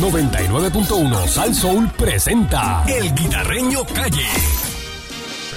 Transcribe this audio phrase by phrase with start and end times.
[0.00, 4.26] 99.1 Sal Soul presenta El Guitarreño Calle.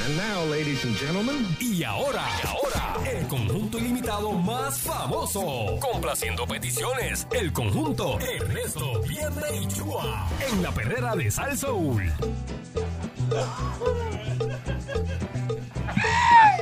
[0.06, 5.80] And now, ladies and gentlemen, Y ahora, y ahora, el conjunto ilimitado más famoso.
[5.80, 10.28] Complaciendo peticiones, el conjunto Ernesto Vierne y Chua.
[10.52, 12.12] En la perrera de Sal Soul.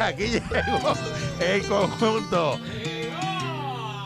[0.02, 0.94] Aquí llegó
[1.40, 2.60] el conjunto.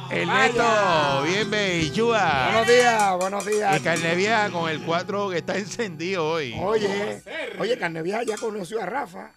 [0.10, 2.50] Ernesto, bien Beichúa.
[2.52, 3.82] Buenos días, buenos Y días.
[3.82, 6.55] carne vieja con el 4 que está encendido hoy.
[6.59, 7.22] Oye,
[7.59, 9.31] oye, Carne Vieja ya conoció a Rafa.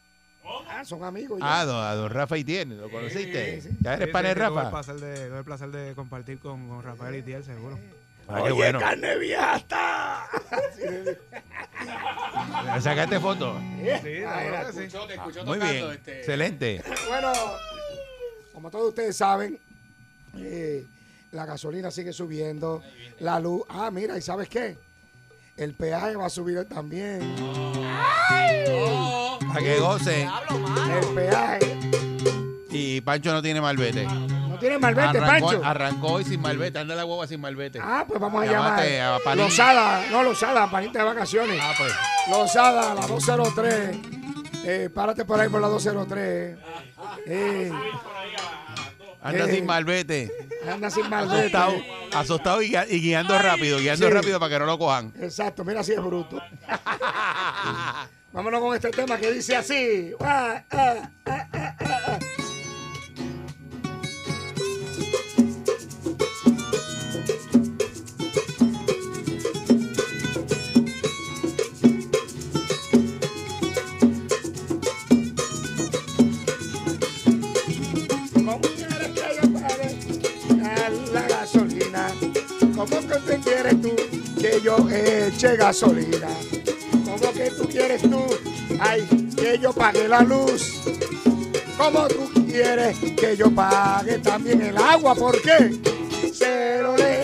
[0.70, 1.38] Ah, son amigos.
[1.40, 1.60] ya.
[1.60, 3.60] Ah, don, a don Rafa Itiene, ¿lo conociste?
[3.60, 3.76] Sí, sí.
[3.80, 4.70] ¿Ya eres Sí, pana de sí, Tuve el Rafa?
[4.70, 7.78] placer de, tuve el placer de compartir con, con Rafael y Tiel, seguro.
[8.28, 8.78] Ah, qué Oye, bueno.
[8.78, 10.28] Carne Vieja está.
[12.80, 13.58] ¿Sacaste foto?
[14.02, 14.72] Sí, Ah, era.
[14.72, 15.40] seguro que sí.
[15.44, 16.82] Muy bien, excelente.
[17.08, 17.32] Bueno,
[18.52, 19.58] como todos ustedes saben,
[20.36, 20.84] eh,
[21.32, 22.82] la gasolina sigue subiendo,
[23.20, 23.62] la luz.
[23.68, 24.76] Ah, mira, ¿y sabes qué?
[25.56, 27.20] El peaje va a subir también.
[29.48, 30.28] Para que gocen.
[30.90, 31.78] El peaje.
[32.70, 34.04] Y Pancho no tiene malvete.
[34.04, 35.64] No tiene malvete, Arrancó, Pancho.
[35.64, 36.78] arrancó hoy sin malvete.
[36.78, 37.78] Anda la guagua sin malvete.
[37.82, 39.20] Ah, pues vamos a Llámate llamar.
[39.26, 39.34] a.
[39.36, 41.58] Losada, no Losada, panita de vacaciones.
[41.62, 41.92] Ah, pues.
[42.28, 43.96] Losada, la 203.
[44.64, 46.58] Eh, párate por ahí por la 203.
[47.26, 47.72] Eh,
[49.22, 49.54] Anda Eh.
[49.54, 50.30] sin malvete.
[50.70, 51.56] anda sin malvete.
[51.56, 51.74] Asustado,
[52.12, 54.12] asustado y, gui- y guiando rápido, guiando Sí.
[54.12, 55.12] rápido para que no lo cojan.
[55.20, 56.40] Exacto, mira si es bruto.
[58.32, 60.12] Vámonos con este tema que dice así.
[60.20, 62.18] Ah, ah, ah,
[85.56, 86.28] gasolina?
[87.04, 88.24] ¿Cómo que tú quieres tú,
[88.80, 90.80] ay, que yo pague la luz?
[91.76, 95.14] ¿Cómo tú quieres que yo pague también el agua?
[95.14, 95.78] ¿Por qué?
[96.32, 97.17] Se lo lee,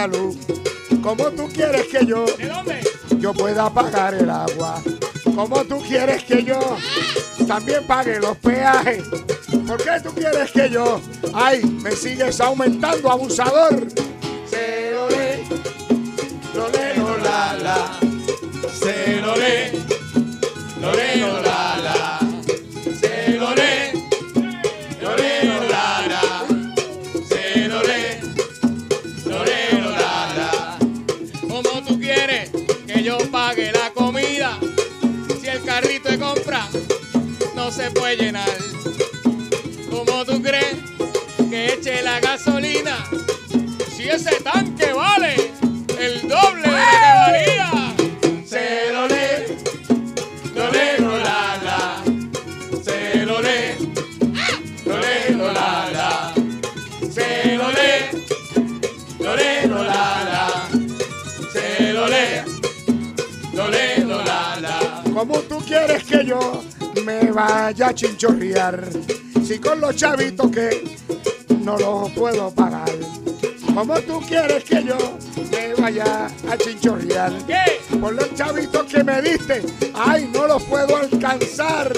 [0.00, 2.24] ¿Cómo tú quieres que yo
[3.18, 4.82] yo pueda pagar el agua?
[5.34, 6.58] ¿Cómo tú quieres que yo
[7.46, 9.02] también pague los peajes?
[9.66, 11.02] ¿Por qué tú quieres que yo,
[11.34, 13.88] ay, me sigues aumentando, abusador?
[14.48, 15.44] Se lo lee,
[16.54, 18.00] lo lee, lo la, la.
[18.72, 19.79] Se lo lee,
[67.70, 68.88] vaya a chinchorrear?
[69.44, 70.96] Si con los chavitos que
[71.62, 72.90] no los puedo pagar.
[73.72, 74.96] ¿Cómo tú quieres que yo
[75.52, 77.32] me vaya a chinchorrear?
[78.00, 79.62] Por los chavitos que me diste,
[79.94, 81.92] ay, no los puedo alcanzar.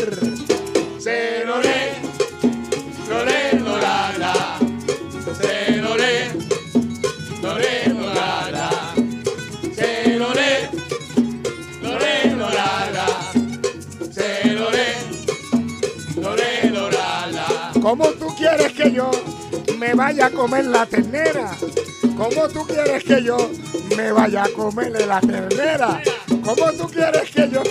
[18.83, 19.11] Que yo
[19.79, 21.51] me vaya a comer la ternera?
[22.17, 23.51] ¿Cómo tú quieres que yo
[23.97, 26.03] me vaya a comerle la ternera?
[26.45, 27.63] ¿Cómo tú quieres que yo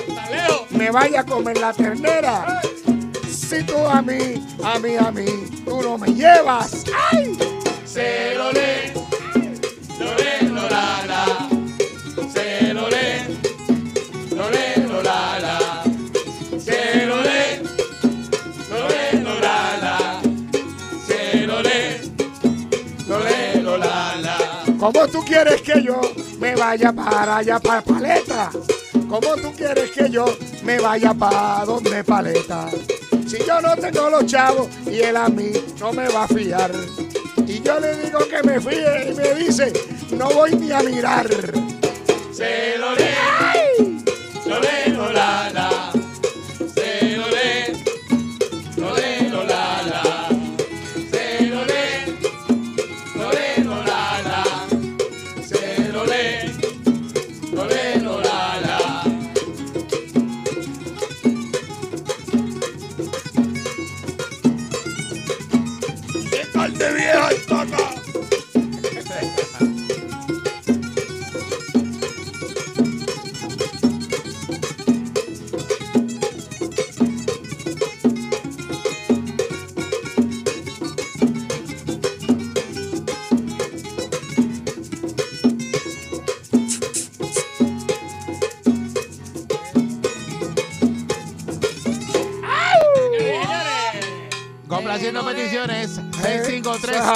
[0.69, 2.61] me vaya a comer la ternera?
[3.29, 5.25] Si tú a mí, a mí, a mí,
[5.65, 6.85] tú no me llevas.
[7.11, 7.37] ¡Ay!
[7.85, 8.53] Se lo
[24.81, 26.01] ¿Cómo tú quieres que yo
[26.39, 28.49] me vaya para allá, para Paleta?
[29.07, 30.25] ¿Cómo tú quieres que yo
[30.63, 32.67] me vaya para donde Paleta?
[33.27, 36.71] Si yo no tengo los chavos y él a mí no me va a fiar.
[37.45, 39.71] Y yo le digo que me fíe y me dice,
[40.17, 41.29] no voy ni a mirar.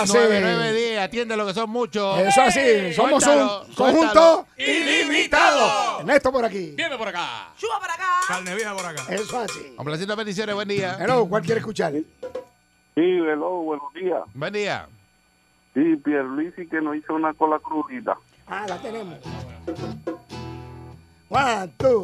[0.06, 1.00] 653-9910.
[1.00, 2.20] Atiende lo que son muchos.
[2.20, 6.00] Eso así, somos Suéltalo, un conjunto ilimitado.
[6.00, 6.74] Ernesto por aquí.
[6.76, 7.54] Viene por acá.
[8.28, 9.06] Carne vieja por acá.
[9.10, 9.74] Eso así.
[9.76, 10.56] Complaciendo peticiones.
[10.56, 10.98] Buen día.
[11.00, 11.94] Hello, ¿cuál quiere escuchar?
[11.94, 12.04] Sí,
[12.96, 14.22] hello, buenos días.
[14.34, 14.88] Buen día.
[15.74, 18.18] Sí, Pierluisi que nos hizo una cola crudita.
[18.48, 19.20] Ah, la tenemos.
[21.30, 22.02] One, two.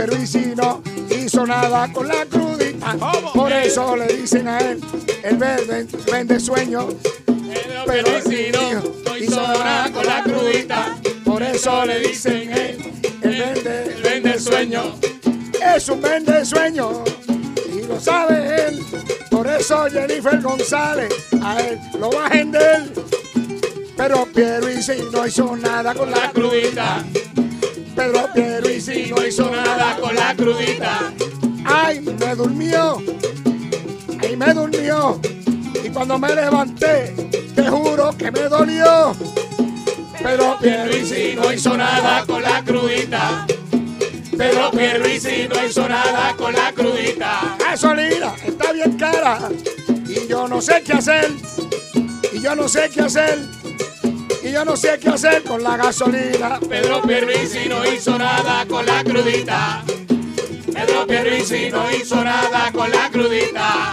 [0.00, 2.96] Pierluisi no hizo nada con la crudita.
[3.34, 4.80] Por eso le dicen a él,
[5.22, 6.88] el verde vende sueño.
[7.26, 10.96] Pedro Pero Pierluisi no, no hizo nada con la crudita.
[11.22, 12.78] Por eso le dicen él,
[13.20, 14.94] el vende, Él vende el sueño.
[15.76, 17.04] es un vende sueño
[17.70, 18.82] y lo sabe él.
[19.30, 21.12] Por eso Jennifer González
[21.42, 22.90] a él lo va a vender.
[23.98, 27.04] Pero Pierluisi no hizo nada con la crudita.
[28.00, 31.12] Pedro Pierluisi Si no hizo nada con la crudita.
[31.66, 32.96] Ay, me durmió.
[34.22, 35.20] Ay, me durmió.
[35.84, 37.14] Y cuando me levanté,
[37.54, 39.14] te juro que me dolió.
[40.22, 43.46] Pero Pierluisi no hizo nada con la crudita.
[44.34, 47.54] Pedro Pierluisi no hizo nada con la crudita.
[47.58, 49.50] gasolina está bien cara.
[50.08, 51.30] Y yo no sé qué hacer.
[52.32, 53.59] Y yo no sé qué hacer.
[54.52, 56.58] Yo no sé qué hacer con la gasolina.
[56.68, 59.84] Pedro Pierluisi no hizo nada con la crudita.
[60.72, 63.92] Pedro Pierluisi no hizo nada con la crudita.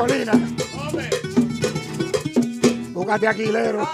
[0.00, 0.32] Gasolina.
[2.92, 3.88] Búscate aquilero.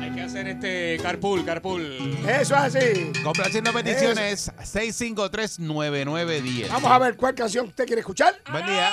[0.00, 2.16] hay que hacer este carpool, carpool.
[2.26, 3.12] Eso es así.
[3.22, 4.50] Complaciendo peticiones.
[4.58, 6.68] 653-9910.
[6.70, 8.34] Vamos a ver cuál canción usted quiere escuchar.
[8.50, 8.90] Buen día.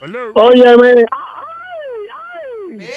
[0.00, 0.18] Óyeme.
[0.34, 1.06] Oye, oye,
[2.68, 2.90] óyeme,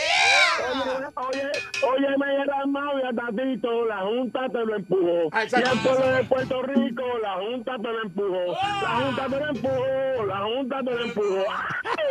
[3.13, 5.29] Tatito, la Junta te lo empujó.
[5.31, 8.45] Ah, Y el pueblo de Puerto Rico, la Junta te lo empujó.
[8.81, 11.43] La Junta te lo empujó, la Junta te lo empujó.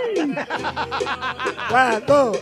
[0.09, 0.35] Ay.
[1.73, 2.33] One, two.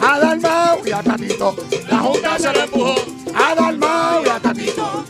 [0.00, 1.54] A Dalmau y a Tatito.
[1.90, 2.94] La Junta se lo empujó.
[3.34, 5.04] A Dalmau y a Tatito.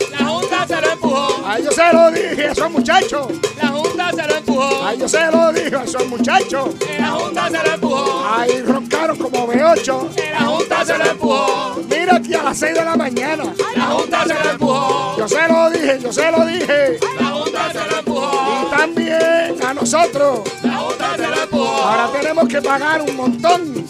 [1.69, 3.27] Ellos se lo dije a esos muchachos.
[3.61, 4.85] La Junta se lo empujó.
[4.85, 6.69] A ellos se lo dije a esos muchachos.
[6.99, 8.25] La Junta se lo empujó.
[8.27, 10.31] Ahí roncaron como B8.
[10.31, 11.81] La Junta se lo empujó.
[11.89, 13.43] Mira aquí a las 6 de la mañana.
[13.75, 15.17] La Junta se lo empujó.
[15.17, 16.99] Yo se lo dije, yo se lo dije.
[17.19, 18.67] La Junta se lo empujó.
[18.67, 20.39] Y también a nosotros.
[20.63, 21.83] La Junta se lo empujó.
[21.83, 23.87] Ahora tenemos que pagar un montón.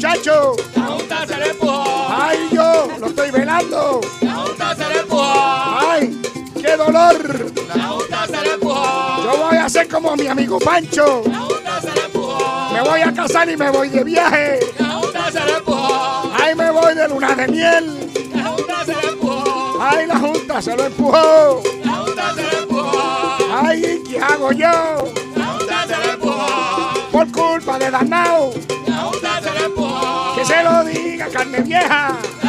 [0.00, 0.56] Muchachos.
[0.74, 2.08] La Junta se lo empujó.
[2.08, 4.00] Ay, yo lo estoy velando.
[4.22, 5.78] La Junta se lo empujó.
[5.78, 6.22] Ay,
[6.58, 7.52] qué dolor.
[7.76, 9.24] La Junta se lo empujó.
[9.24, 11.22] Yo voy a hacer como mi amigo Pancho.
[11.26, 12.72] La Junta se lo empujó.
[12.72, 14.60] Me voy a casar y me voy de viaje.
[14.78, 16.32] La Junta se lo empujó.
[16.34, 18.10] Ay, me voy de luna de miel.
[18.34, 19.78] La Junta se lo empujó.
[19.82, 21.62] Ay, la Junta se lo empujó.
[21.84, 23.36] La Junta se lo empujó.
[23.52, 25.12] Ay, ¿qué hago yo?
[25.36, 27.10] La Junta se lo empujó.
[27.12, 28.54] Por culpa de Danao.
[30.92, 32.39] Diga, carne vieja.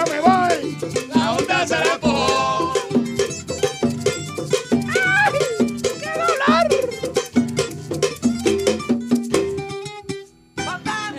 [0.00, 0.78] Yo me voy.
[1.14, 2.72] La Junta se lo empujó.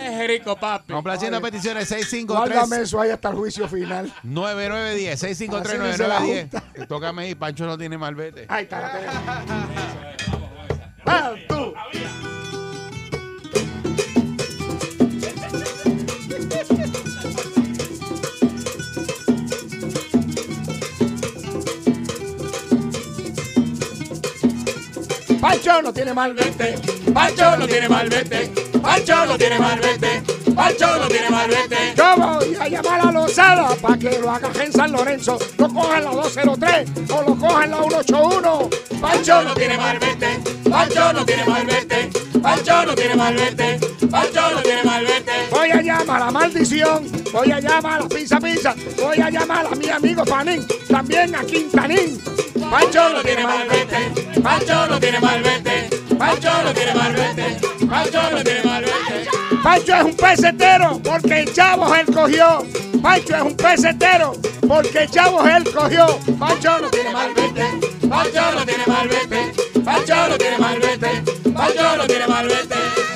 [0.00, 0.92] Es rico, papi.
[0.92, 4.12] Complaciendo peticiones Guárdame 653 eso ahí hasta el juicio final.
[4.22, 8.46] 9910 653 Así dice la 9910 Tócame ahí, Pancho no tiene malvete.
[8.48, 8.80] Ahí está.
[8.80, 9.91] la.
[25.42, 26.78] Pancho no tiene mal vete.
[27.12, 28.48] Pancho no tiene malvete.
[28.80, 30.22] Pancho no tiene malvete.
[30.54, 31.94] Pancho no tiene malvete.
[31.96, 35.40] Yo voy a llamar a Lozada para que lo haga en San Lorenzo.
[35.58, 38.70] Lo cojan la 203 o lo cojan la 181.
[39.00, 40.40] Pancho no tiene malvete.
[40.70, 42.10] Pancho no tiene malvete.
[42.40, 43.80] Pancho no tiene malvete.
[44.08, 45.32] Pancho no tiene malvete.
[45.50, 49.74] Voy a llamar a Maldición, voy a llamar a Pizza Pizza, voy a llamar a
[49.74, 52.20] mi amigo Panín, también a Quintanín.
[52.72, 54.40] Pancho no tiene malvete.
[54.42, 55.90] Pancho no tiene malvete.
[56.18, 57.60] Pancho no tiene malvete.
[57.86, 59.28] Pancho no tiene malvete.
[59.62, 62.64] Pancho es un pesetero porque el chavo él cogió.
[63.02, 64.32] Pancho es un pesetero
[64.66, 66.18] porque el chavo él cogió.
[66.38, 67.66] Pancho no tiene malvete.
[68.08, 69.52] Pancho no tiene malvete.
[69.84, 71.41] Pancho no tiene malvete.
[71.54, 72.74] Pancho no tiene malvete.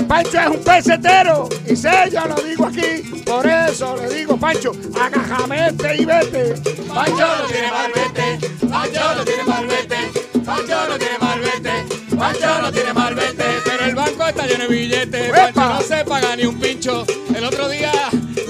[0.09, 4.73] Pancho es un pesetero y sé, yo lo digo aquí, por eso le digo Pancho,
[5.01, 6.55] agajamete y vete.
[6.95, 8.39] Pancho no tiene malvete.
[8.69, 9.97] Pancho no tiene malvete.
[10.45, 12.17] Pancho no tiene malvete.
[12.17, 13.45] Pancho no tiene malvete.
[13.65, 15.29] Pero el banco está lleno de billetes.
[15.29, 15.53] ¡Epa!
[15.53, 17.05] Pancho no se paga ni un pincho.
[17.35, 17.93] El otro día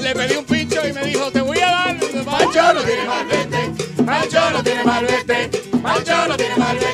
[0.01, 1.97] le pedí un pincho y me dijo, te voy a dar.
[2.25, 3.73] Pancho no tiene malvete.
[4.05, 5.51] Pancho no tiene malvete.
[5.83, 6.86] Pancho no tiene malvete.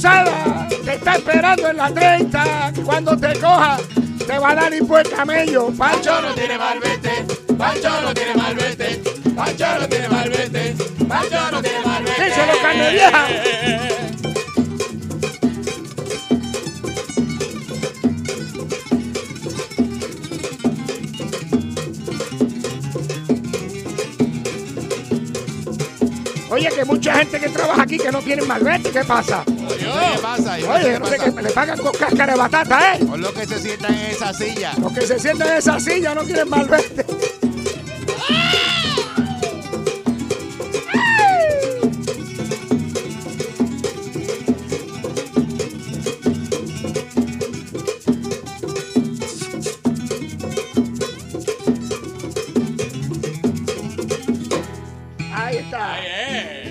[0.00, 3.78] Te está esperando en la 30, cuando te coja,
[4.24, 5.72] te va a dar el camello.
[5.76, 7.26] Pancho Pancho no tiene malvete.
[7.58, 9.02] Pancho no tiene malvete.
[9.34, 10.76] Pancho no tiene malvete.
[11.08, 12.24] Pancho no tiene malvete.
[12.24, 13.26] Díselo, carne vieja.
[26.50, 29.42] Oye, que mucha gente que trabaja aquí que no tiene malvete, ¿qué pasa?
[29.76, 30.58] ¿Qué pasa?
[30.58, 31.34] Yo no sé Oye, pasa.
[31.34, 33.04] que le pagan con cáscara de batata, ¿eh?
[33.04, 34.72] Por lo que se sientan en esa silla.
[34.80, 37.04] Los que se sientan en esa silla no tienen malvete.
[55.32, 55.94] Ahí está.
[55.94, 56.67] Ahí es.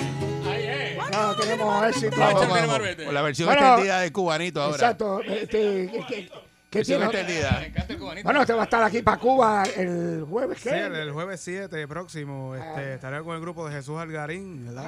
[1.48, 2.16] Tenemos éxito.
[2.18, 4.76] Vamos, vamos, con la versión Bueno, extendida del cubanito ahora.
[4.76, 5.22] Exacto.
[5.22, 6.30] Este, ¿qué-
[6.80, 7.06] qué- tiene?
[7.06, 7.58] extendida.
[7.60, 8.24] Me encanta el cubanito.
[8.26, 10.60] Bueno, te va a estar aquí para Cuba el jueves.
[10.62, 12.58] Sí, el, el jueves 7 próximo Ah.
[12.60, 14.86] este, estaré con el grupo de Jesús Algarín, ¿verdad?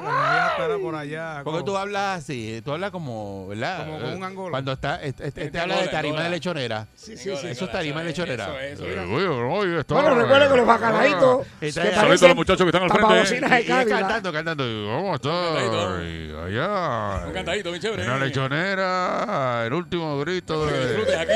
[0.51, 1.41] Estará por allá.
[1.43, 3.85] Porque tú hablas así, tú hablas como, ¿verdad?
[3.85, 4.51] Como con un angolo.
[4.51, 6.23] Cuando está, este, este- de habla de Angola, tarima Angola.
[6.23, 6.87] de lechonera.
[6.95, 7.47] Sí, sí, sí.
[7.47, 8.45] Eso es tarima de lechonera.
[8.45, 12.89] Eso es, eso Bueno, recuerda que los parecen Saludos a los muchachos que están al
[12.91, 13.61] frente.
[13.61, 14.63] Y cantando, cantando.
[14.63, 15.29] ¿Cómo está?
[15.55, 16.43] cantadito.
[16.43, 17.25] Allá.
[17.27, 18.03] Un cantadito, bien chévere.
[18.03, 21.17] En la lechonera, el último grito de...
[21.17, 21.33] aquí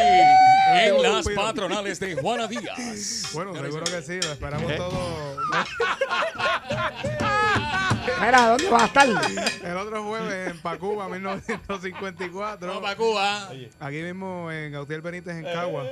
[0.73, 3.29] en las patronales de Juana Díaz.
[3.33, 4.75] Bueno, seguro que sí, lo esperamos ¿Eh?
[4.77, 5.37] todo.
[8.21, 9.07] Mira, ¿dónde va a estar?
[9.63, 12.67] El otro jueves en Pacuba, 1954.
[12.67, 13.49] Vamos para Cuba.
[13.79, 15.85] Aquí mismo en Gautier Benítez, en Cagua.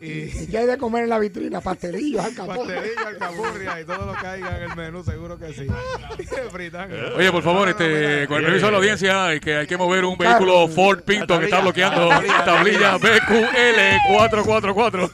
[0.00, 1.60] Y ¿Y qué hay de comer en la vitrina?
[1.60, 2.74] Pastelillos, alcapurria.
[2.76, 5.66] pastelillo, alcapurria y todo lo que haya en el menú, seguro que sí.
[7.16, 10.04] Oye, por favor, este, con el permiso de la audiencia, es que hay que mover
[10.04, 12.08] un vehículo Ford Pinto que está bloqueando
[12.44, 15.10] tablilla BQL 444.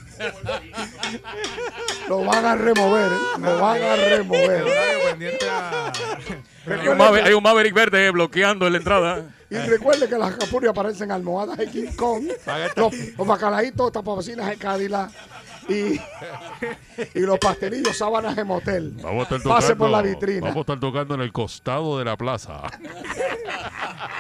[2.09, 3.41] Lo van a remover, ¿eh?
[3.41, 4.65] lo van a remover.
[7.25, 9.36] Hay un Maverick verde bloqueando en la entrada.
[9.49, 12.25] Y recuerde que las alcapurrias parecen almohadas de King Kong,
[12.77, 15.11] los, los bacalaitos, tapabocinas de Cadillac
[15.69, 16.01] y,
[17.15, 18.93] y los pastelillos, sábanas de motel.
[19.03, 20.41] Vamos a estar tocando, Pase por la vitrina.
[20.41, 22.63] Vamos a estar tocando en el costado de la plaza.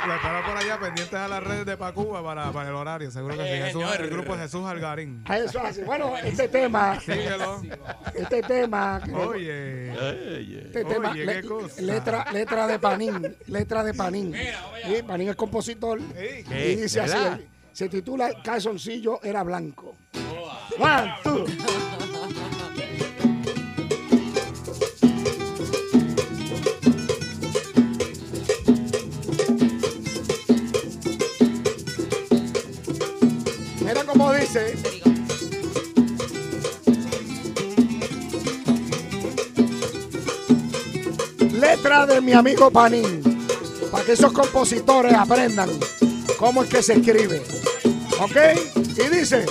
[0.07, 3.37] Lo estará por allá pendientes a las redes de Pacuba para, para el horario, seguro
[3.37, 3.63] que sí.
[3.63, 5.25] Jesús, el grupo Jesús Algarín.
[5.29, 5.83] Eso así.
[5.83, 7.63] Bueno, este tema, Síguelo.
[8.15, 9.93] este tema, Oye.
[10.67, 11.83] este tema, le- cosa.
[11.83, 14.35] letra, letra de Panín, letra de Panín.
[14.35, 19.97] Sí, Panín es compositor y dice así, se titula Calzoncillo era blanco.
[20.79, 21.47] One, two.
[33.81, 34.75] Mira cómo dice.
[41.53, 43.23] Letra de mi amigo Panín.
[43.91, 45.71] Para que esos compositores aprendan
[46.39, 47.43] cómo es que se escribe.
[48.21, 48.37] ¿Ok?
[48.99, 49.47] Y dice.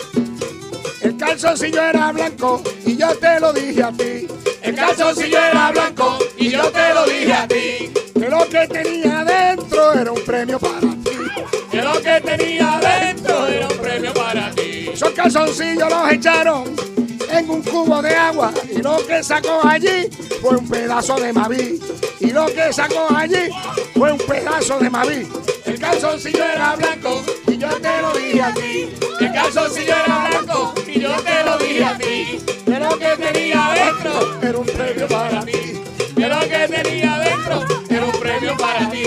[1.05, 4.27] El calzoncillo era blanco y yo te lo dije a ti.
[4.63, 7.93] El calzoncillo era blanco y yo te lo dije a ti.
[8.19, 11.11] Que lo que tenía dentro era un premio para ti.
[11.69, 14.89] Que lo que tenía dentro era un premio para ti.
[14.91, 16.75] Esos calzoncillos los echaron
[17.29, 20.09] en un cubo de agua y lo que sacó allí
[20.41, 21.79] fue un pedazo de Maví.
[22.19, 23.49] Y lo que sacó allí
[23.93, 25.27] fue un pedazo de Maví.
[25.65, 28.95] El calzoncillo era blanco y yo te lo dije a ti.
[29.19, 32.39] El calzoncillo era blanco y yo te lo dije a ti.
[32.65, 35.81] Que lo que tenía dentro era un premio para ti.
[36.15, 39.03] Que lo que tenía dentro era un premio para ti.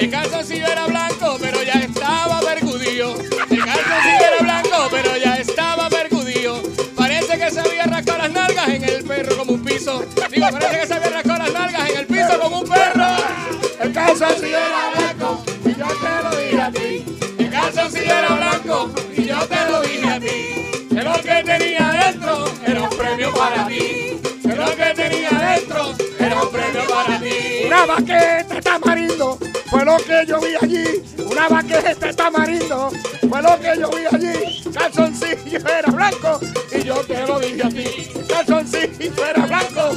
[0.00, 3.14] El calzoncillo era blanco, pero ya estaba percudillo.
[3.50, 6.62] El calzoncillo era blanco, pero ya estaba percudillo.
[6.96, 10.04] Parece que se había rascado las nalgas en el perro como un piso.
[10.30, 11.10] Digo, parece que se había
[14.18, 17.04] calzoncillo era blanco y yo te lo dije a ti.
[17.38, 20.88] El calzoncillo era blanco y yo te lo dije a ti.
[20.88, 24.20] Que lo que tenía dentro era un premio para ti.
[24.42, 27.66] Que lo que tenía dentro era un premio para ti.
[27.66, 29.38] Una baqueta de tamarindo
[29.70, 31.02] fue lo que yo vi allí.
[31.30, 32.90] Una baqueta de tamarindo
[33.28, 34.64] fue lo que yo vi allí.
[34.74, 36.40] Calzoncillo era blanco
[36.72, 38.10] y yo te lo dije a ti.
[38.28, 39.96] Calzoncillo era blanco